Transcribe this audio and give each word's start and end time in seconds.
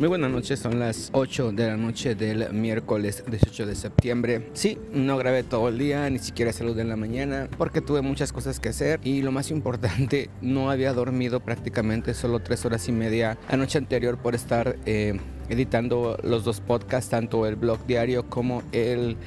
Muy 0.00 0.08
buenas 0.08 0.30
noches, 0.30 0.58
son 0.58 0.78
las 0.78 1.10
8 1.12 1.52
de 1.52 1.66
la 1.66 1.76
noche 1.76 2.14
del 2.14 2.54
miércoles 2.54 3.22
18 3.30 3.66
de 3.66 3.74
septiembre. 3.74 4.48
Sí, 4.54 4.78
no 4.94 5.18
grabé 5.18 5.42
todo 5.42 5.68
el 5.68 5.76
día, 5.76 6.08
ni 6.08 6.18
siquiera 6.18 6.54
saludé 6.54 6.80
en 6.80 6.88
la 6.88 6.96
mañana, 6.96 7.50
porque 7.58 7.82
tuve 7.82 8.00
muchas 8.00 8.32
cosas 8.32 8.60
que 8.60 8.70
hacer 8.70 8.98
y 9.04 9.20
lo 9.20 9.30
más 9.30 9.50
importante, 9.50 10.30
no 10.40 10.70
había 10.70 10.94
dormido 10.94 11.40
prácticamente 11.40 12.14
solo 12.14 12.40
tres 12.40 12.64
horas 12.64 12.88
y 12.88 12.92
media 12.92 13.36
la 13.50 13.58
noche 13.58 13.76
anterior 13.76 14.16
por 14.16 14.34
estar 14.34 14.78
eh, 14.86 15.20
editando 15.50 16.16
los 16.22 16.44
dos 16.44 16.62
podcasts, 16.62 17.10
tanto 17.10 17.44
el 17.44 17.56
blog 17.56 17.84
diario 17.84 18.24
como 18.30 18.62
el 18.72 19.18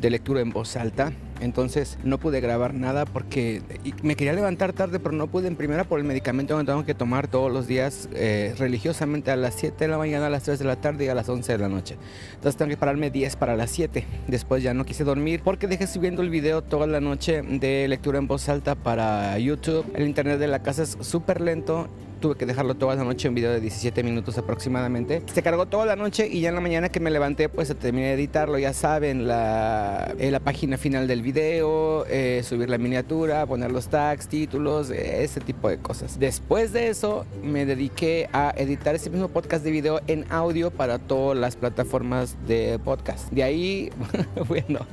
de 0.00 0.10
lectura 0.10 0.40
en 0.40 0.50
voz 0.50 0.76
alta. 0.76 1.12
Entonces 1.40 1.98
no 2.04 2.18
pude 2.18 2.40
grabar 2.40 2.72
nada 2.72 3.04
porque 3.04 3.62
me 4.02 4.14
quería 4.14 4.32
levantar 4.32 4.72
tarde, 4.72 5.00
pero 5.00 5.12
no 5.12 5.26
pude 5.26 5.48
en 5.48 5.56
primera 5.56 5.82
por 5.82 5.98
el 5.98 6.04
medicamento 6.04 6.56
que 6.56 6.64
tengo 6.64 6.84
que 6.84 6.94
tomar 6.94 7.26
todos 7.26 7.50
los 7.50 7.66
días 7.66 8.08
eh, 8.14 8.54
religiosamente 8.58 9.32
a 9.32 9.36
las 9.36 9.54
7 9.54 9.76
de 9.76 9.88
la 9.88 9.98
mañana, 9.98 10.26
a 10.26 10.30
las 10.30 10.44
3 10.44 10.60
de 10.60 10.64
la 10.64 10.76
tarde 10.76 11.06
y 11.06 11.08
a 11.08 11.14
las 11.14 11.28
11 11.28 11.50
de 11.50 11.58
la 11.58 11.68
noche. 11.68 11.96
Entonces 12.34 12.56
tengo 12.56 12.68
que 12.68 12.76
pararme 12.76 13.10
10 13.10 13.34
para 13.36 13.56
las 13.56 13.72
7. 13.72 14.04
Después 14.28 14.62
ya 14.62 14.72
no 14.72 14.84
quise 14.84 15.02
dormir 15.02 15.40
porque 15.42 15.66
dejé 15.66 15.88
subiendo 15.88 16.22
el 16.22 16.30
video 16.30 16.62
toda 16.62 16.86
la 16.86 17.00
noche 17.00 17.42
de 17.42 17.88
lectura 17.88 18.18
en 18.18 18.28
voz 18.28 18.48
alta 18.48 18.76
para 18.76 19.36
YouTube. 19.38 19.84
El 19.96 20.06
internet 20.06 20.38
de 20.38 20.46
la 20.46 20.62
casa 20.62 20.84
es 20.84 20.96
súper 21.00 21.40
lento 21.40 21.88
tuve 22.22 22.36
que 22.36 22.46
dejarlo 22.46 22.74
toda 22.74 22.94
la 22.94 23.04
noche, 23.04 23.28
un 23.28 23.34
video 23.34 23.50
de 23.50 23.60
17 23.60 24.02
minutos 24.04 24.38
aproximadamente. 24.38 25.22
Se 25.34 25.42
cargó 25.42 25.66
toda 25.66 25.84
la 25.84 25.96
noche 25.96 26.28
y 26.28 26.40
ya 26.40 26.50
en 26.50 26.54
la 26.54 26.60
mañana 26.60 26.88
que 26.88 27.00
me 27.00 27.10
levanté, 27.10 27.48
pues 27.48 27.74
terminé 27.76 28.06
de 28.06 28.14
editarlo, 28.14 28.58
ya 28.58 28.72
saben, 28.72 29.26
la, 29.26 30.14
eh, 30.18 30.30
la 30.30 30.38
página 30.38 30.78
final 30.78 31.08
del 31.08 31.20
video, 31.20 32.06
eh, 32.06 32.42
subir 32.44 32.70
la 32.70 32.78
miniatura, 32.78 33.44
poner 33.44 33.72
los 33.72 33.88
tags, 33.88 34.28
títulos, 34.28 34.90
ese 34.90 35.40
tipo 35.40 35.68
de 35.68 35.78
cosas. 35.78 36.18
Después 36.20 36.72
de 36.72 36.88
eso, 36.88 37.26
me 37.42 37.66
dediqué 37.66 38.28
a 38.32 38.54
editar 38.56 38.94
ese 38.94 39.10
mismo 39.10 39.28
podcast 39.28 39.64
de 39.64 39.72
video 39.72 40.00
en 40.06 40.24
audio 40.30 40.70
para 40.70 41.00
todas 41.00 41.36
las 41.36 41.56
plataformas 41.56 42.36
de 42.46 42.78
podcast. 42.84 43.32
De 43.32 43.42
ahí, 43.42 43.90
bueno, 44.48 44.86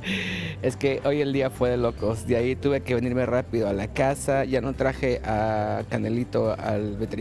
es 0.62 0.76
que 0.76 1.00
hoy 1.04 1.20
el 1.20 1.32
día 1.32 1.48
fue 1.48 1.70
de 1.70 1.76
locos. 1.76 2.26
De 2.26 2.34
ahí 2.34 2.56
tuve 2.56 2.80
que 2.80 2.96
venirme 2.96 3.24
rápido 3.24 3.68
a 3.68 3.72
la 3.72 3.86
casa, 3.86 4.44
ya 4.44 4.60
no 4.60 4.72
traje 4.72 5.20
a 5.24 5.84
Canelito 5.88 6.56
al 6.58 6.96
veterinario 6.96 7.19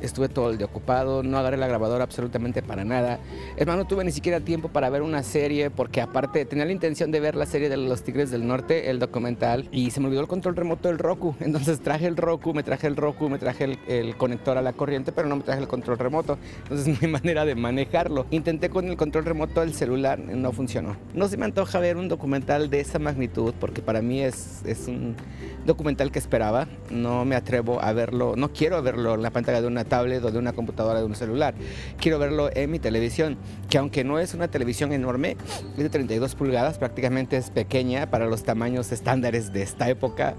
estuve 0.00 0.28
todo 0.28 0.50
el 0.50 0.58
día 0.58 0.66
ocupado, 0.66 1.22
no 1.22 1.38
agarré 1.38 1.56
la 1.56 1.66
grabadora 1.66 2.04
absolutamente 2.04 2.62
para 2.62 2.84
nada. 2.84 3.18
Es 3.56 3.66
más, 3.66 3.76
no 3.76 3.86
tuve 3.86 4.04
ni 4.04 4.12
siquiera 4.12 4.40
tiempo 4.40 4.68
para 4.68 4.90
ver 4.90 5.02
una 5.02 5.22
serie, 5.22 5.70
porque 5.70 6.00
aparte 6.00 6.44
tenía 6.44 6.64
la 6.64 6.72
intención 6.72 7.10
de 7.10 7.20
ver 7.20 7.34
la 7.34 7.46
serie 7.46 7.68
de 7.68 7.76
los 7.76 8.02
Tigres 8.02 8.30
del 8.30 8.46
Norte, 8.46 8.90
el 8.90 8.98
documental, 8.98 9.68
y 9.72 9.90
se 9.90 10.00
me 10.00 10.06
olvidó 10.06 10.22
el 10.22 10.28
control 10.28 10.56
remoto 10.56 10.88
del 10.88 10.98
Roku. 10.98 11.34
Entonces 11.40 11.80
traje 11.80 12.06
el 12.06 12.16
Roku, 12.16 12.54
me 12.54 12.62
traje 12.62 12.86
el 12.86 12.96
Roku, 12.96 13.28
me 13.28 13.38
traje 13.38 13.64
el, 13.64 13.78
el 13.88 14.16
conector 14.16 14.56
a 14.58 14.62
la 14.62 14.72
corriente, 14.72 15.12
pero 15.12 15.28
no 15.28 15.36
me 15.36 15.42
traje 15.42 15.60
el 15.60 15.68
control 15.68 15.98
remoto. 15.98 16.38
Entonces 16.62 16.96
hay 17.02 17.08
manera 17.08 17.44
de 17.44 17.54
manejarlo. 17.54 18.26
Intenté 18.30 18.70
con 18.70 18.88
el 18.88 18.96
control 18.96 19.24
remoto 19.24 19.60
del 19.60 19.74
celular, 19.74 20.18
no 20.18 20.52
funcionó. 20.52 20.96
No 21.14 21.28
se 21.28 21.36
me 21.36 21.44
antoja 21.44 21.78
ver 21.78 21.96
un 21.96 22.08
documental 22.08 22.70
de 22.70 22.80
esa 22.80 22.98
magnitud, 22.98 23.54
porque 23.58 23.82
para 23.82 24.02
mí 24.02 24.22
es, 24.22 24.62
es 24.64 24.88
un 24.88 25.16
documental 25.64 26.10
que 26.10 26.18
esperaba. 26.18 26.66
No 26.90 27.24
me 27.24 27.36
atrevo 27.36 27.82
a 27.82 27.92
verlo, 27.92 28.34
no 28.36 28.52
quiero 28.52 28.82
verlo 28.82 29.16
la 29.26 29.32
pantalla 29.32 29.60
de 29.60 29.66
una 29.66 29.84
tablet 29.84 30.22
o 30.24 30.30
de 30.30 30.38
una 30.38 30.52
computadora 30.52 31.00
de 31.00 31.04
un 31.04 31.16
celular. 31.16 31.54
Quiero 31.98 32.20
verlo 32.20 32.48
en 32.54 32.70
mi 32.70 32.78
televisión, 32.78 33.36
que 33.68 33.76
aunque 33.78 34.04
no 34.04 34.20
es 34.20 34.34
una 34.34 34.46
televisión 34.46 34.92
enorme, 34.92 35.36
es 35.76 35.82
de 35.82 35.90
32 35.90 36.36
pulgadas, 36.36 36.78
prácticamente 36.78 37.36
es 37.36 37.50
pequeña 37.50 38.08
para 38.08 38.26
los 38.26 38.44
tamaños 38.44 38.92
estándares 38.92 39.52
de 39.52 39.62
esta 39.62 39.88
época. 39.90 40.34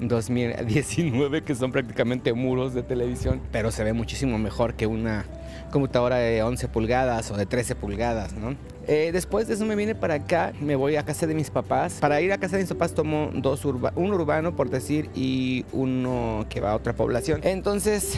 2019 0.00 1.42
que 1.42 1.56
son 1.56 1.72
prácticamente 1.72 2.32
muros 2.32 2.72
de 2.74 2.82
televisión, 2.82 3.40
pero 3.50 3.72
se 3.72 3.82
ve 3.82 3.94
muchísimo 3.94 4.38
mejor 4.38 4.74
que 4.74 4.86
una 4.86 5.24
computadora 5.72 6.16
de 6.16 6.42
11 6.42 6.68
pulgadas 6.68 7.30
o 7.32 7.36
de 7.36 7.46
13 7.46 7.74
pulgadas, 7.74 8.34
¿no? 8.34 8.54
Eh, 8.88 9.10
después 9.12 9.46
de 9.46 9.52
eso 9.54 9.66
me 9.66 9.76
vine 9.76 9.94
para 9.94 10.14
acá, 10.14 10.54
me 10.62 10.74
voy 10.74 10.96
a 10.96 11.04
casa 11.04 11.26
de 11.26 11.34
mis 11.34 11.50
papás. 11.50 11.98
Para 12.00 12.22
ir 12.22 12.32
a 12.32 12.38
casa 12.38 12.56
de 12.56 12.62
mis 12.62 12.70
papás 12.70 12.94
tomo 12.94 13.30
dos 13.34 13.62
un 13.66 14.12
urbano, 14.12 14.56
por 14.56 14.70
decir, 14.70 15.10
y 15.14 15.66
uno 15.72 16.46
que 16.48 16.60
va 16.62 16.70
a 16.70 16.74
otra 16.74 16.94
población. 16.94 17.40
Entonces, 17.44 18.16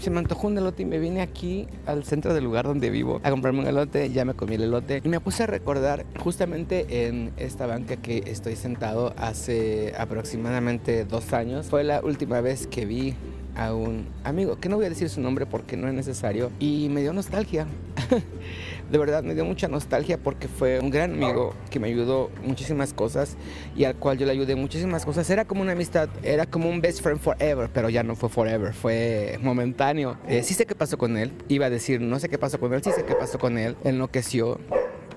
se 0.00 0.10
me 0.10 0.18
antojó 0.18 0.48
un 0.48 0.58
elote 0.58 0.82
y 0.82 0.86
me 0.86 0.98
vine 0.98 1.22
aquí 1.22 1.68
al 1.86 2.02
centro 2.02 2.34
del 2.34 2.42
lugar 2.42 2.64
donde 2.64 2.90
vivo 2.90 3.20
a 3.22 3.30
comprarme 3.30 3.60
un 3.60 3.68
elote. 3.68 4.10
Ya 4.10 4.24
me 4.24 4.34
comí 4.34 4.56
el 4.56 4.62
elote 4.62 5.00
y 5.04 5.08
me 5.08 5.20
puse 5.20 5.44
a 5.44 5.46
recordar 5.46 6.04
justamente 6.18 7.06
en 7.06 7.32
esta 7.36 7.66
banca 7.66 7.96
que 7.96 8.24
estoy 8.26 8.56
sentado 8.56 9.14
hace 9.16 9.94
aproximadamente 9.96 11.04
dos 11.04 11.32
años. 11.32 11.66
Fue 11.66 11.84
la 11.84 12.00
última 12.00 12.40
vez 12.40 12.66
que 12.66 12.86
vi 12.86 13.14
a 13.54 13.74
un 13.74 14.06
amigo, 14.24 14.56
que 14.58 14.68
no 14.68 14.76
voy 14.76 14.86
a 14.86 14.88
decir 14.88 15.08
su 15.08 15.20
nombre 15.20 15.46
porque 15.46 15.76
no 15.76 15.88
es 15.88 15.94
necesario, 15.94 16.50
y 16.58 16.88
me 16.90 17.02
dio 17.02 17.12
nostalgia. 17.12 17.66
de 18.92 18.98
verdad 18.98 19.22
me 19.22 19.34
dio 19.34 19.46
mucha 19.46 19.68
nostalgia 19.68 20.18
porque 20.18 20.48
fue 20.48 20.78
un 20.78 20.90
gran 20.90 21.14
amigo 21.14 21.54
que 21.70 21.80
me 21.80 21.88
ayudó 21.88 22.30
muchísimas 22.44 22.92
cosas 22.92 23.38
y 23.74 23.84
al 23.84 23.96
cual 23.96 24.18
yo 24.18 24.26
le 24.26 24.32
ayudé 24.32 24.54
muchísimas 24.54 25.06
cosas. 25.06 25.28
Era 25.30 25.46
como 25.46 25.62
una 25.62 25.72
amistad, 25.72 26.10
era 26.22 26.44
como 26.44 26.68
un 26.68 26.82
best 26.82 27.00
friend 27.00 27.18
forever, 27.18 27.70
pero 27.72 27.88
ya 27.88 28.02
no 28.02 28.14
fue 28.14 28.28
forever, 28.28 28.74
fue 28.74 29.38
momentáneo. 29.40 30.18
Eh, 30.28 30.42
sí 30.42 30.52
sé 30.52 30.66
qué 30.66 30.74
pasó 30.74 30.98
con 30.98 31.16
él, 31.16 31.32
iba 31.48 31.66
a 31.66 31.70
decir 31.70 32.02
no 32.02 32.20
sé 32.20 32.28
qué 32.28 32.36
pasó 32.36 32.60
con 32.60 32.74
él, 32.74 32.82
sí 32.82 32.90
sé 32.94 33.04
qué 33.06 33.14
pasó 33.14 33.38
con 33.38 33.56
él, 33.56 33.76
enloqueció 33.82 34.60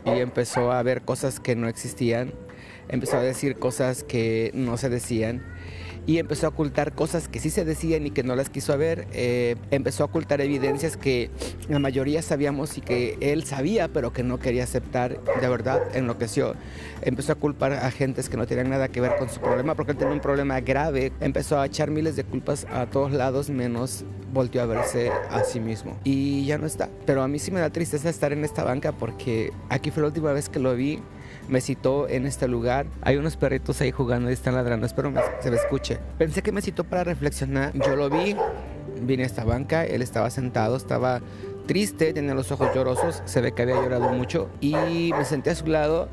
y 0.05 0.19
empezó 0.19 0.71
a 0.71 0.81
ver 0.81 1.01
cosas 1.01 1.41
que 1.41 1.57
no 1.57 1.67
existían, 1.67 2.33
empezó 2.87 3.17
a 3.17 3.21
decir 3.21 3.57
cosas 3.57 4.05
que 4.05 4.51
no 4.53 4.77
se 4.77 4.87
decían 4.87 5.43
y 6.07 6.19
empezó 6.19 6.47
a 6.47 6.49
ocultar 6.49 6.93
cosas 6.93 7.27
que 7.27 7.39
sí 7.39 7.49
se 7.49 7.65
decían 7.65 8.05
y 8.05 8.11
que 8.11 8.23
no 8.23 8.35
las 8.35 8.49
quiso 8.49 8.77
ver. 8.77 9.07
Eh, 9.13 9.55
empezó 9.71 10.03
a 10.03 10.05
ocultar 10.07 10.41
evidencias 10.41 10.97
que 10.97 11.29
la 11.67 11.79
mayoría 11.79 12.21
sabíamos 12.21 12.77
y 12.77 12.81
que 12.81 13.17
él 13.21 13.43
sabía, 13.45 13.87
pero 13.87 14.13
que 14.13 14.23
no 14.23 14.39
quería 14.39 14.63
aceptar. 14.63 15.19
De 15.41 15.47
verdad, 15.47 15.81
enloqueció. 15.95 16.55
Empezó 17.01 17.33
a 17.33 17.35
culpar 17.35 17.73
a 17.73 17.89
gentes 17.91 18.29
que 18.29 18.37
no 18.37 18.45
tenían 18.45 18.69
nada 18.69 18.87
que 18.87 19.01
ver 19.01 19.15
con 19.17 19.29
su 19.29 19.39
problema, 19.39 19.75
porque 19.75 19.93
él 19.93 19.97
tenía 19.97 20.13
un 20.13 20.19
problema 20.19 20.59
grave. 20.61 21.11
Empezó 21.19 21.59
a 21.59 21.65
echar 21.65 21.89
miles 21.89 22.15
de 22.15 22.23
culpas 22.23 22.65
a 22.71 22.85
todos 22.85 23.11
lados, 23.11 23.49
menos 23.49 24.05
volteó 24.31 24.61
a 24.61 24.65
verse 24.65 25.11
a 25.29 25.43
sí 25.43 25.59
mismo. 25.59 25.97
Y 26.03 26.45
ya 26.45 26.57
no 26.57 26.67
está. 26.67 26.89
Pero 27.05 27.23
a 27.23 27.27
mí 27.27 27.39
sí 27.39 27.51
me 27.51 27.61
da 27.61 27.69
tristeza 27.69 28.09
estar 28.09 28.33
en 28.33 28.43
esta 28.43 28.63
banca 28.63 28.91
porque 28.91 29.51
aquí 29.69 29.91
fue 29.91 30.01
la 30.01 30.07
última 30.07 30.33
vez 30.33 30.49
que 30.49 30.59
lo 30.59 30.75
vi 30.75 30.99
me 31.47 31.61
citó 31.61 32.07
en 32.09 32.25
este 32.25 32.47
lugar. 32.47 32.87
Hay 33.01 33.17
unos 33.17 33.37
perritos 33.37 33.81
ahí 33.81 33.91
jugando 33.91 34.29
y 34.29 34.33
están 34.33 34.55
ladrando. 34.55 34.85
Espero 34.85 35.13
que 35.13 35.21
se 35.41 35.51
me 35.51 35.57
escuche. 35.57 35.94
Pensé 36.17 36.41
que 36.41 36.51
me 36.51 36.61
citó 36.61 36.83
para 36.83 37.03
reflexionar. 37.03 37.73
Yo 37.73 37.95
lo 37.95 38.09
vi, 38.09 38.35
vine 39.01 39.23
a 39.23 39.25
esta 39.25 39.43
banca, 39.43 39.85
él 39.85 40.01
estaba 40.01 40.29
sentado, 40.29 40.75
estaba 40.75 41.21
triste, 41.67 42.13
tenía 42.13 42.33
los 42.33 42.51
ojos 42.51 42.69
llorosos, 42.73 43.21
se 43.25 43.41
ve 43.41 43.53
que 43.53 43.63
había 43.63 43.75
llorado 43.75 44.09
mucho 44.09 44.49
y 44.61 45.11
me 45.17 45.25
senté 45.25 45.49
a 45.51 45.55
su 45.55 45.67
lado. 45.67 46.09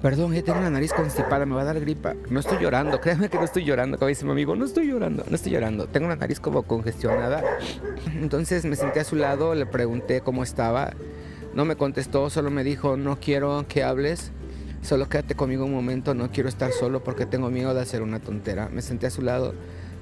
Perdón, 0.00 0.34
ya 0.34 0.42
tengo 0.42 0.60
la 0.60 0.70
nariz 0.70 0.92
constipada, 0.92 1.46
me 1.46 1.54
va 1.54 1.62
a 1.62 1.64
dar 1.64 1.78
gripa. 1.78 2.14
No 2.28 2.40
estoy 2.40 2.58
llorando, 2.58 3.00
créanme 3.00 3.28
que 3.28 3.38
no 3.38 3.44
estoy 3.44 3.64
llorando. 3.64 3.98
Como 3.98 4.08
dice 4.08 4.24
mi 4.24 4.32
amigo, 4.32 4.56
no 4.56 4.64
estoy 4.64 4.88
llorando, 4.88 5.24
no 5.28 5.36
estoy 5.36 5.52
llorando. 5.52 5.86
Tengo 5.86 6.08
la 6.08 6.16
nariz 6.16 6.40
como 6.40 6.64
congestionada. 6.64 7.44
Entonces 8.20 8.64
me 8.64 8.74
senté 8.74 8.98
a 8.98 9.04
su 9.04 9.14
lado, 9.14 9.54
le 9.54 9.64
pregunté 9.64 10.20
cómo 10.20 10.42
estaba 10.42 10.92
no 11.54 11.64
me 11.64 11.76
contestó, 11.76 12.30
solo 12.30 12.50
me 12.50 12.64
dijo, 12.64 12.96
no 12.96 13.18
quiero 13.20 13.66
que 13.68 13.84
hables, 13.84 14.32
solo 14.82 15.08
quédate 15.08 15.34
conmigo 15.34 15.64
un 15.64 15.72
momento, 15.72 16.14
no 16.14 16.30
quiero 16.30 16.48
estar 16.48 16.72
solo 16.72 17.02
porque 17.02 17.26
tengo 17.26 17.50
miedo 17.50 17.72
de 17.74 17.80
hacer 17.80 18.02
una 18.02 18.20
tontera. 18.20 18.68
Me 18.68 18.82
senté 18.82 19.06
a 19.06 19.10
su 19.10 19.22
lado, 19.22 19.54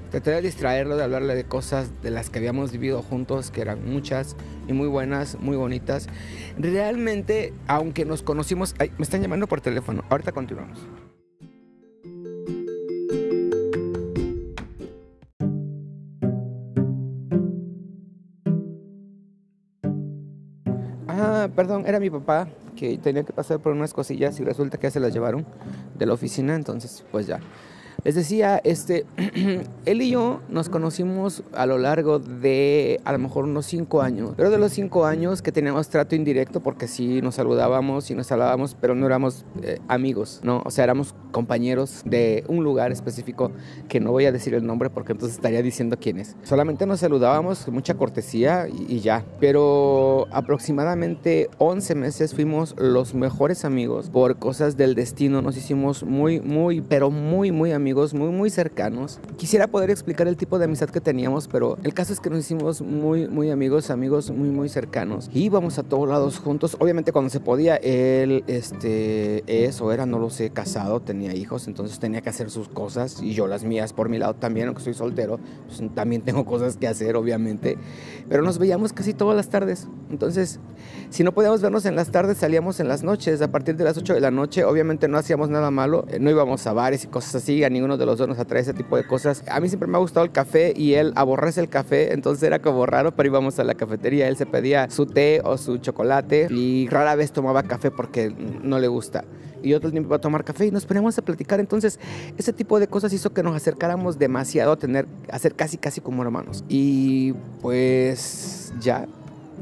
traté 0.09 0.31
de 0.31 0.41
distraerlo, 0.41 0.97
de 0.97 1.03
hablarle 1.03 1.35
de 1.35 1.45
cosas 1.45 1.89
de 2.01 2.11
las 2.11 2.29
que 2.29 2.39
habíamos 2.39 2.71
vivido 2.71 3.01
juntos, 3.01 3.51
que 3.51 3.61
eran 3.61 3.89
muchas 3.89 4.35
y 4.67 4.73
muy 4.73 4.87
buenas, 4.87 5.39
muy 5.39 5.55
bonitas. 5.55 6.07
Realmente, 6.57 7.53
aunque 7.67 8.05
nos 8.05 8.23
conocimos, 8.23 8.75
me 8.79 9.03
están 9.03 9.21
llamando 9.21 9.47
por 9.47 9.61
teléfono, 9.61 10.03
ahorita 10.09 10.31
continuamos. 10.31 10.79
Perdón, 21.61 21.83
era 21.85 21.99
mi 21.99 22.09
papá 22.09 22.47
que 22.75 22.97
tenía 22.97 23.21
que 23.21 23.33
pasar 23.33 23.59
por 23.59 23.71
unas 23.73 23.93
cosillas 23.93 24.39
y 24.39 24.43
resulta 24.43 24.79
que 24.79 24.89
se 24.89 24.99
las 24.99 25.13
llevaron 25.13 25.45
de 25.93 26.07
la 26.07 26.13
oficina, 26.13 26.55
entonces 26.55 27.03
pues 27.11 27.27
ya. 27.27 27.39
Les 28.03 28.15
decía, 28.15 28.59
este, 28.63 29.05
él 29.85 30.01
y 30.01 30.09
yo 30.09 30.39
nos 30.49 30.69
conocimos 30.69 31.43
a 31.53 31.67
lo 31.67 31.77
largo 31.77 32.17
de 32.17 32.99
a 33.05 33.11
lo 33.11 33.19
mejor 33.19 33.45
unos 33.45 33.67
cinco 33.67 34.01
años, 34.01 34.33
pero 34.35 34.49
de 34.49 34.57
los 34.57 34.71
cinco 34.71 35.05
años 35.05 35.43
que 35.43 35.51
teníamos 35.51 35.89
trato 35.89 36.15
indirecto 36.15 36.61
porque 36.61 36.87
sí 36.87 37.21
nos 37.21 37.35
saludábamos 37.35 38.09
y 38.09 38.15
nos 38.15 38.31
hablábamos, 38.31 38.75
pero 38.79 38.95
no 38.95 39.05
éramos 39.05 39.45
eh, 39.61 39.79
amigos, 39.87 40.39
¿no? 40.43 40.63
O 40.65 40.71
sea, 40.71 40.85
éramos 40.85 41.13
compañeros 41.31 42.01
de 42.05 42.43
un 42.47 42.63
lugar 42.63 42.91
específico 42.91 43.51
que 43.87 43.99
no 43.99 44.11
voy 44.11 44.25
a 44.25 44.31
decir 44.31 44.55
el 44.55 44.65
nombre 44.65 44.89
porque 44.89 45.11
entonces 45.11 45.37
estaría 45.37 45.61
diciendo 45.61 45.97
quién 45.99 46.17
es. 46.17 46.35
Solamente 46.43 46.87
nos 46.87 47.01
saludábamos 47.01 47.65
con 47.65 47.75
mucha 47.75 47.93
cortesía 47.93 48.67
y, 48.67 48.99
ya, 48.99 49.23
pero 49.39 50.27
aproximadamente 50.31 51.49
11 51.59 51.95
meses 51.95 52.33
fuimos 52.33 52.75
los 52.79 53.13
mejores 53.13 53.63
amigos 53.63 54.09
por 54.09 54.37
cosas 54.37 54.75
del 54.75 54.95
destino, 54.95 55.41
nos 55.41 55.55
hicimos 55.55 56.03
muy, 56.03 56.39
muy, 56.39 56.81
pero 56.81 57.11
muy, 57.11 57.51
muy 57.51 57.71
amigos 57.71 57.90
amigos 57.91 58.13
muy, 58.13 58.29
muy 58.29 58.49
cercanos. 58.49 59.19
Quisiera 59.35 59.67
poder 59.67 59.89
explicar 59.89 60.25
el 60.29 60.37
tipo 60.37 60.57
de 60.57 60.63
amistad 60.63 60.89
que 60.89 61.01
teníamos, 61.01 61.49
pero 61.49 61.77
el 61.83 61.93
caso 61.93 62.13
es 62.13 62.21
que 62.21 62.29
nos 62.29 62.39
hicimos 62.39 62.81
muy, 62.81 63.27
muy 63.27 63.51
amigos, 63.51 63.89
amigos 63.89 64.31
muy, 64.31 64.47
muy 64.47 64.69
cercanos. 64.69 65.29
Y 65.33 65.43
íbamos 65.43 65.77
a 65.77 65.83
todos 65.83 66.07
lados 66.07 66.39
juntos. 66.39 66.77
Obviamente 66.79 67.11
cuando 67.11 67.29
se 67.29 67.41
podía, 67.41 67.75
él 67.75 68.45
este, 68.47 69.43
es 69.65 69.81
o 69.81 69.91
era, 69.91 70.05
no 70.05 70.19
lo 70.19 70.29
sé, 70.29 70.51
casado, 70.51 71.01
tenía 71.01 71.35
hijos, 71.35 71.67
entonces 71.67 71.99
tenía 71.99 72.21
que 72.21 72.29
hacer 72.29 72.49
sus 72.49 72.69
cosas 72.69 73.21
y 73.21 73.33
yo 73.33 73.45
las 73.47 73.65
mías 73.65 73.91
por 73.91 74.07
mi 74.07 74.19
lado 74.19 74.35
también, 74.35 74.67
aunque 74.67 74.81
soy 74.81 74.93
soltero, 74.93 75.37
pues, 75.67 75.81
también 75.93 76.21
tengo 76.21 76.45
cosas 76.45 76.77
que 76.77 76.87
hacer, 76.87 77.17
obviamente. 77.17 77.77
Pero 78.29 78.41
nos 78.41 78.57
veíamos 78.57 78.93
casi 78.93 79.13
todas 79.13 79.35
las 79.35 79.49
tardes. 79.49 79.89
Entonces, 80.09 80.61
si 81.09 81.25
no 81.25 81.33
podíamos 81.33 81.61
vernos 81.61 81.85
en 81.85 81.97
las 81.97 82.09
tardes, 82.09 82.37
salíamos 82.37 82.79
en 82.79 82.87
las 82.87 83.03
noches. 83.03 83.41
A 83.41 83.51
partir 83.51 83.75
de 83.75 83.83
las 83.83 83.97
8 83.97 84.13
de 84.13 84.21
la 84.21 84.31
noche, 84.31 84.63
obviamente 84.63 85.09
no 85.09 85.17
hacíamos 85.17 85.49
nada 85.49 85.71
malo, 85.71 86.05
no 86.21 86.29
íbamos 86.29 86.65
a 86.67 86.73
bares 86.73 87.03
y 87.03 87.07
cosas 87.07 87.35
así, 87.35 87.65
a 87.65 87.69
ninguno 87.81 87.97
de 87.97 88.05
los 88.05 88.17
dos 88.17 88.27
nos 88.27 88.39
atrae 88.39 88.61
ese 88.61 88.73
tipo 88.73 88.95
de 88.95 89.05
cosas. 89.05 89.43
A 89.49 89.59
mí 89.59 89.67
siempre 89.67 89.87
me 89.87 89.97
ha 89.97 89.99
gustado 89.99 90.23
el 90.23 90.31
café 90.31 90.73
y 90.75 90.93
él 90.93 91.13
aborrece 91.15 91.59
el 91.61 91.69
café, 91.69 92.13
entonces 92.13 92.43
era 92.43 92.59
como 92.59 92.85
raro, 92.85 93.15
pero 93.15 93.27
íbamos 93.27 93.59
a 93.59 93.63
la 93.63 93.73
cafetería, 93.73 94.27
él 94.27 94.37
se 94.37 94.45
pedía 94.45 94.89
su 94.89 95.05
té 95.05 95.41
o 95.43 95.57
su 95.57 95.77
chocolate 95.77 96.47
y 96.51 96.87
rara 96.89 97.15
vez 97.15 97.31
tomaba 97.31 97.63
café 97.63 97.91
porque 97.91 98.33
no 98.63 98.79
le 98.79 98.87
gusta 98.87 99.25
y 99.63 99.73
otro 99.73 99.91
tiempo 99.91 100.07
iba 100.09 100.15
a 100.17 100.21
tomar 100.21 100.43
café 100.43 100.65
y 100.65 100.71
nos 100.71 100.85
poníamos 100.85 101.17
a 101.17 101.21
platicar. 101.21 101.59
Entonces, 101.59 101.99
ese 102.37 102.53
tipo 102.53 102.79
de 102.79 102.87
cosas 102.87 103.13
hizo 103.13 103.31
que 103.31 103.43
nos 103.43 103.55
acercáramos 103.55 104.17
demasiado 104.17 104.71
a 104.71 104.77
tener, 104.77 105.07
a 105.29 105.39
ser 105.39 105.55
casi, 105.55 105.77
casi 105.77 106.01
como 106.01 106.23
hermanos. 106.23 106.63
Y 106.67 107.33
pues 107.61 108.73
ya, 108.79 109.07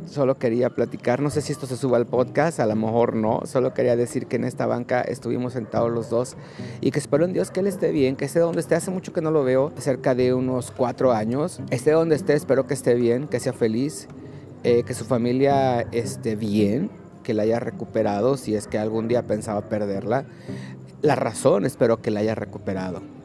solo 0.05 0.37
quería 0.37 0.69
platicar, 0.69 1.21
no 1.21 1.29
sé 1.29 1.41
si 1.41 1.51
esto 1.51 1.67
se 1.67 1.77
suba 1.77 1.97
al 1.97 2.05
podcast, 2.05 2.59
a 2.59 2.65
lo 2.65 2.75
mejor 2.75 3.15
no, 3.15 3.41
solo 3.45 3.73
quería 3.73 3.95
decir 3.95 4.27
que 4.27 4.35
en 4.35 4.43
esta 4.43 4.65
banca 4.65 5.01
estuvimos 5.01 5.53
sentados 5.53 5.91
los 5.91 6.09
dos 6.09 6.35
y 6.81 6.91
que 6.91 6.99
espero 6.99 7.25
en 7.25 7.33
Dios 7.33 7.51
que 7.51 7.59
él 7.59 7.67
esté 7.67 7.91
bien, 7.91 8.15
que 8.15 8.25
esté 8.25 8.39
donde 8.39 8.61
esté, 8.61 8.75
hace 8.75 8.91
mucho 8.91 9.13
que 9.13 9.21
no 9.21 9.31
lo 9.31 9.43
veo, 9.43 9.71
cerca 9.77 10.15
de 10.15 10.33
unos 10.33 10.71
cuatro 10.71 11.11
años, 11.11 11.61
esté 11.69 11.91
donde 11.91 12.15
esté, 12.15 12.33
espero 12.33 12.67
que 12.67 12.73
esté 12.73 12.95
bien, 12.95 13.27
que 13.27 13.39
sea 13.39 13.53
feliz, 13.53 14.07
eh, 14.63 14.83
que 14.83 14.93
su 14.93 15.05
familia 15.05 15.81
esté 15.91 16.35
bien, 16.35 16.89
que 17.23 17.33
la 17.33 17.43
haya 17.43 17.59
recuperado, 17.59 18.37
si 18.37 18.55
es 18.55 18.67
que 18.67 18.77
algún 18.77 19.07
día 19.07 19.23
pensaba 19.23 19.61
perderla, 19.69 20.25
la 21.01 21.15
razón 21.15 21.65
espero 21.65 22.01
que 22.01 22.11
la 22.11 22.21
haya 22.21 22.35
recuperado 22.35 23.18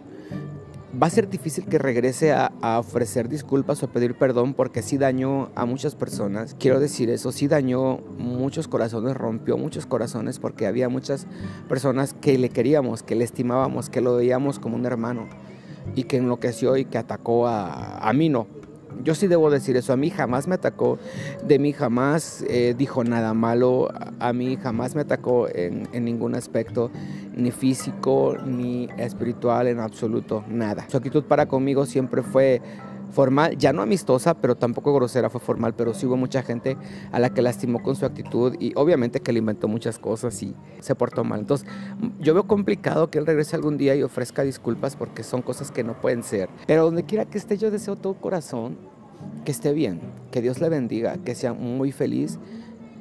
va 1.00 1.06
a 1.08 1.10
ser 1.10 1.28
difícil 1.28 1.66
que 1.66 1.78
regrese 1.78 2.32
a, 2.32 2.50
ofrecer 2.78 3.28
disculpas 3.28 3.82
o 3.82 3.86
a 3.86 3.88
pedir 3.90 4.14
perdón 4.14 4.54
porque 4.54 4.82
sí 4.82 4.98
dañó 4.98 5.50
a 5.54 5.64
muchas 5.64 5.94
personas. 5.94 6.56
Quiero 6.58 6.80
decir 6.80 7.10
eso, 7.10 7.32
sí 7.32 7.48
dañó 7.48 7.98
muchos 8.18 8.68
corazones, 8.68 9.16
rompió 9.16 9.56
muchos 9.56 9.86
corazones 9.86 10.38
porque 10.38 10.66
había 10.66 10.88
muchas 10.88 11.26
personas 11.68 12.14
que 12.14 12.38
le 12.38 12.48
queríamos, 12.48 13.02
que 13.02 13.14
le 13.14 13.24
estimábamos, 13.24 13.90
que 13.90 14.00
lo 14.00 14.16
veíamos 14.16 14.58
como 14.58 14.76
un 14.76 14.86
hermano 14.86 15.28
y 15.94 16.04
que 16.04 16.18
enloqueció 16.18 16.76
y 16.76 16.84
que 16.84 16.98
atacó 16.98 17.46
a, 17.46 17.98
a 17.98 18.12
mí 18.12 18.28
no, 18.28 18.46
yo 19.02 19.14
sí 19.14 19.26
debo 19.26 19.50
decir 19.50 19.76
eso, 19.76 19.92
a 19.92 19.96
mí 19.96 20.10
jamás 20.10 20.46
me 20.46 20.54
atacó, 20.54 20.98
de 21.46 21.58
mí 21.58 21.72
jamás 21.72 22.44
eh, 22.48 22.74
dijo 22.76 23.04
nada 23.04 23.34
malo, 23.34 23.88
a 24.20 24.32
mí 24.32 24.56
jamás 24.60 24.94
me 24.94 25.02
atacó 25.02 25.48
en, 25.48 25.88
ningún 26.04 26.34
aspecto, 26.34 26.90
ni 27.34 27.50
físico, 27.50 28.36
ni 28.44 28.88
espiritual, 28.96 29.66
en 29.68 29.80
absoluto, 29.80 30.44
nada. 30.48 30.86
Su 30.88 30.96
actitud 30.96 31.24
para 31.24 31.46
conmigo 31.46 31.86
siempre 31.86 32.22
fue 32.22 32.60
formal, 33.12 33.56
ya 33.56 33.72
no 33.72 33.82
amistosa, 33.82 34.34
pero 34.34 34.56
tampoco 34.56 34.94
grosera, 34.94 35.30
fue 35.30 35.40
formal, 35.40 35.74
pero 35.74 35.94
sí 35.94 36.06
hubo 36.06 36.16
mucha 36.16 36.42
gente 36.42 36.76
a 37.12 37.18
la 37.18 37.30
que 37.30 37.42
lastimó 37.42 37.82
con 37.82 37.96
su 37.96 38.06
actitud 38.06 38.56
y 38.58 38.72
obviamente 38.76 39.20
que 39.20 39.32
le 39.32 39.38
inventó 39.38 39.68
muchas 39.68 39.98
cosas 39.98 40.42
y 40.42 40.54
se 40.80 40.94
portó 40.94 41.24
mal. 41.24 41.40
Entonces, 41.40 41.66
yo 42.20 42.34
veo 42.34 42.46
complicado 42.46 43.10
que 43.10 43.18
él 43.18 43.26
regrese 43.26 43.56
algún 43.56 43.76
día 43.76 43.94
y 43.94 44.02
ofrezca 44.02 44.42
disculpas 44.42 44.96
porque 44.96 45.22
son 45.22 45.42
cosas 45.42 45.70
que 45.70 45.84
no 45.84 46.00
pueden 46.00 46.22
ser. 46.22 46.48
Pero 46.66 46.84
donde 46.84 47.04
quiera 47.04 47.24
que 47.24 47.38
esté, 47.38 47.56
yo 47.56 47.70
deseo 47.70 47.96
todo 47.96 48.14
corazón 48.14 48.76
que 49.44 49.52
esté 49.52 49.72
bien, 49.72 50.00
que 50.30 50.42
Dios 50.42 50.60
le 50.60 50.68
bendiga, 50.68 51.16
que 51.18 51.34
sea 51.34 51.52
muy 51.52 51.92
feliz 51.92 52.38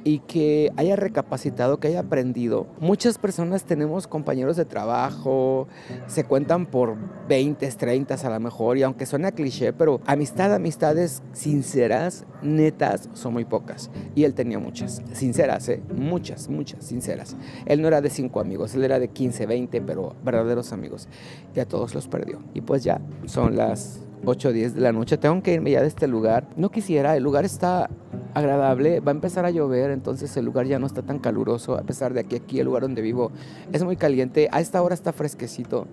y 0.04 0.18
que 0.20 0.70
haya 0.76 0.96
recapacitado, 0.96 1.80
que 1.80 1.88
haya 1.88 2.00
aprendido. 2.00 2.66
Muchas 2.78 3.18
personas 3.18 3.64
tenemos 3.64 4.06
compañeros 4.06 4.56
de 4.56 4.66
trabajo, 4.66 5.66
se 6.06 6.24
cuentan 6.24 6.66
por 6.66 6.96
20, 7.26 7.66
30 7.66 8.14
a 8.14 8.30
lo 8.30 8.40
mejor, 8.40 8.76
y 8.76 8.82
aunque 8.82 9.06
suene 9.06 9.28
a 9.28 9.32
cliché, 9.32 9.72
pero 9.72 10.00
amistad, 10.06 10.54
amistades 10.54 11.22
sinceras, 11.32 12.26
netas, 12.42 13.08
son 13.14 13.32
muy 13.32 13.46
pocas. 13.46 13.90
Y 14.14 14.24
él 14.24 14.34
tenía 14.34 14.58
muchas, 14.58 15.02
sinceras, 15.12 15.68
¿eh? 15.70 15.82
muchas, 15.94 16.48
muchas, 16.48 16.84
sinceras. 16.84 17.36
Él 17.64 17.80
no 17.80 17.88
era 17.88 18.02
de 18.02 18.10
5 18.10 18.40
amigos, 18.40 18.74
él 18.74 18.84
era 18.84 18.98
de 18.98 19.08
15, 19.08 19.46
20, 19.46 19.80
pero 19.80 20.14
verdaderos 20.22 20.72
amigos. 20.72 21.08
Y 21.54 21.60
a 21.60 21.66
todos 21.66 21.94
los 21.94 22.08
perdió. 22.08 22.40
Y 22.52 22.60
pues 22.60 22.84
ya, 22.84 23.00
son 23.24 23.56
las 23.56 24.00
8 24.26 24.48
o 24.48 24.52
10 24.52 24.74
de 24.74 24.80
la 24.80 24.92
noche, 24.92 25.16
tengo 25.16 25.42
que 25.42 25.54
irme 25.54 25.70
ya 25.70 25.80
de 25.80 25.88
este 25.88 26.06
lugar. 26.06 26.46
No 26.56 26.70
quisiera, 26.70 27.16
el 27.16 27.22
lugar 27.22 27.44
está 27.44 27.88
agradable, 28.34 29.00
va 29.00 29.12
a 29.12 29.14
empezar 29.14 29.46
a 29.46 29.50
llover, 29.50 29.90
entonces 29.90 30.36
el 30.36 30.44
lugar 30.44 30.66
ya 30.66 30.78
no 30.78 30.86
está 30.86 31.02
tan 31.02 31.18
caluroso, 31.18 31.76
a 31.76 31.82
pesar 31.82 32.12
de 32.12 32.24
que 32.24 32.36
aquí 32.36 32.58
el 32.58 32.66
lugar 32.66 32.82
donde 32.82 33.00
vivo 33.00 33.30
es 33.72 33.82
muy 33.84 33.96
caliente, 33.96 34.48
a 34.52 34.60
esta 34.60 34.82
hora 34.82 34.94
está 34.94 35.12
fresquecito 35.12 35.86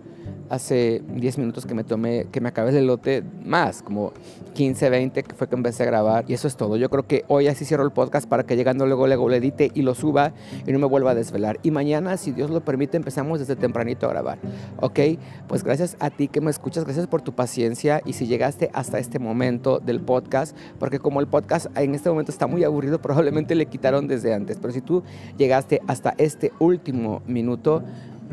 hace 0.52 1.02
10 1.16 1.38
minutos 1.38 1.66
que 1.66 1.74
me 1.74 1.86
tomé, 1.86 2.28
que 2.30 2.42
me 2.42 2.50
acabé 2.50 2.72
el 2.72 2.78
elote, 2.78 3.24
más, 3.46 3.82
como 3.82 4.12
15, 4.54 4.90
20, 4.90 5.24
que 5.24 5.34
fue 5.34 5.48
que 5.48 5.56
empecé 5.56 5.84
a 5.84 5.86
grabar. 5.86 6.26
Y 6.28 6.34
eso 6.34 6.46
es 6.48 6.58
todo. 6.58 6.76
Yo 6.76 6.90
creo 6.90 7.08
que 7.08 7.24
hoy 7.30 7.48
así 7.48 7.64
cierro 7.64 7.86
el 7.86 7.92
podcast 7.92 8.28
para 8.28 8.44
que 8.44 8.58
llegando 8.58 8.86
luego, 8.86 9.08
luego 9.08 9.30
lo 9.30 9.36
edite 9.36 9.72
y 9.74 9.82
lo 9.82 9.96
suba 9.96 10.34
y 10.68 10.74
no 10.74 10.80
me 10.80 10.88
vuelva 10.88 11.12
a 11.12 11.16
desvelar. 11.16 11.58
Y 11.64 11.72
mañana, 11.72 12.18
si 12.18 12.34
Dios 12.34 12.50
lo 12.50 12.60
permite, 12.60 12.98
empezamos 12.98 13.40
desde 13.40 13.56
tempranito 13.56 14.08
a 14.08 14.10
grabar. 14.10 14.40
¿Ok? 14.82 15.00
Pues 15.48 15.64
gracias 15.64 15.96
a 16.00 16.10
ti 16.10 16.28
que 16.28 16.42
me 16.42 16.52
escuchas, 16.52 16.84
gracias 16.84 17.08
por 17.08 17.22
tu 17.22 17.32
paciencia. 17.32 18.02
Y 18.06 18.12
si 18.12 18.28
llegaste 18.28 18.70
hasta 18.74 19.00
este 19.00 19.20
momento 19.20 19.80
del 19.80 20.02
podcast, 20.02 20.56
porque 20.80 21.00
como 21.00 21.22
el 21.22 21.28
podcast 21.28 21.68
en 21.78 21.96
este 21.96 22.10
momento 22.10 22.30
está 22.30 22.48
muy 22.48 22.66
aburrido, 22.66 23.02
probablemente 23.02 23.56
le 23.56 23.68
quitaron 23.68 24.10
desde 24.10 24.34
antes. 24.34 24.58
Pero 24.60 24.74
si 24.74 24.82
tú 24.82 25.02
llegaste 25.38 25.80
hasta 25.88 26.14
este 26.18 26.52
último 26.60 27.22
minuto, 27.26 27.84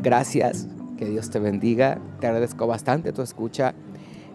gracias 0.02 0.66
que 0.98 1.06
Dios 1.06 1.30
te 1.30 1.38
bendiga. 1.38 1.98
Te 2.20 2.26
agradezco 2.26 2.66
bastante 2.66 3.12
tu 3.12 3.22
escucha. 3.22 3.74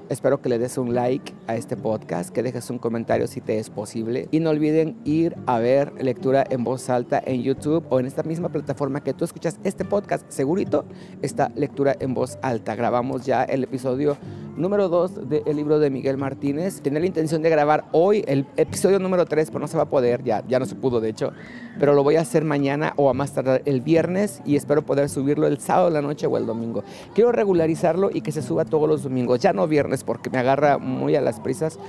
Espero 0.10 0.42
que 0.42 0.50
le 0.50 0.60
des 0.60 0.78
un 0.78 0.94
like 0.94 1.34
a 1.48 1.56
este 1.56 1.78
podcast, 1.78 2.30
que 2.30 2.44
dejes 2.44 2.70
un 2.70 2.78
comentario 2.78 3.26
si 3.28 3.42
te 3.42 3.58
es 3.58 3.70
posible. 3.70 4.28
Y 4.32 4.40
no 4.40 4.50
olviden 4.50 4.98
ir 5.06 5.36
a 5.46 5.60
ver 5.60 5.94
lectura 6.04 6.44
en 6.50 6.64
voz 6.64 6.90
alta 6.90 7.22
en 7.26 7.42
YouTube 7.42 7.86
o 7.90 8.00
en 8.00 8.06
esta 8.06 8.24
misma 8.24 8.50
plataforma 8.50 9.02
que 9.02 9.14
tú 9.14 9.24
escuchas 9.26 9.60
este 9.64 9.86
podcast. 9.86 10.30
Segurito 10.30 10.86
está 11.22 11.52
lectura 11.56 11.96
en 12.00 12.14
voz 12.14 12.38
alta. 12.42 12.76
Grabamos 12.76 13.26
ya 13.26 13.44
el 13.44 13.64
episodio 13.64 14.18
número 14.56 14.90
2 14.90 15.30
del 15.30 15.56
libro 15.56 15.80
de 15.80 15.90
Miguel 15.90 16.18
Martínez. 16.18 16.82
Tenía 16.82 17.00
la 17.00 17.06
intención 17.06 17.42
de 17.42 17.50
grabar 17.50 17.86
hoy 17.92 18.24
el 18.28 18.46
episodio 18.58 19.00
número 19.00 19.26
3, 19.26 19.50
pero 19.50 19.60
no 19.60 19.68
se 19.68 19.78
va 19.78 19.84
a 19.84 19.90
poder, 19.90 20.24
ya, 20.24 20.44
ya 20.48 20.60
no 20.60 20.66
se 20.66 20.76
pudo 20.76 21.00
de 21.00 21.10
hecho. 21.10 21.32
Pero 21.80 21.94
lo 21.94 22.04
voy 22.04 22.16
a 22.16 22.22
hacer 22.22 22.46
mañana 22.46 22.94
o 22.98 23.10
a 23.10 23.14
más 23.14 23.34
tardar 23.34 23.62
el 23.66 23.82
viernes 23.82 24.42
y 24.46 24.56
espero 24.56 24.84
poder 24.84 25.10
subirlo 25.10 25.48
el 25.48 25.60
sábado 25.60 25.88
de 25.88 25.94
la 25.94 26.02
noche 26.02 26.28
o 26.28 26.38
el 26.38 26.46
domingo. 26.46 26.84
Quiero 27.14 27.32
regularizarlo 27.32 28.10
y 28.14 28.22
que 28.22 28.32
se 28.32 28.42
suba 28.42 28.66
todos 28.66 28.88
los 28.88 29.04
domingos, 29.04 29.40
ya 29.40 29.54
no 29.54 29.68
viernes 29.68 30.04
porque 30.04 30.30
me 30.30 30.38
agarra 30.38 30.78
muy 30.78 31.16
a 31.16 31.22
las 31.22 31.40
prisas, 31.40 31.80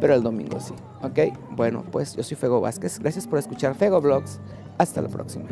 pero 0.00 0.14
el 0.14 0.22
domingo 0.22 0.60
sí. 0.60 0.74
¿Ok? 1.02 1.34
Bueno, 1.50 1.84
pues 1.90 2.16
yo 2.16 2.22
soy 2.22 2.36
Fego 2.36 2.60
Vázquez. 2.60 2.98
Gracias 2.98 3.26
por 3.26 3.38
escuchar 3.38 3.74
Fego 3.74 4.00
Vlogs. 4.00 4.40
Hasta 4.78 5.02
la 5.02 5.08
próxima. 5.08 5.46